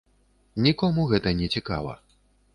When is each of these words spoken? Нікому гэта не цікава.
Нікому 0.67 1.05
гэта 1.13 1.35
не 1.43 1.47
цікава. 1.59 1.93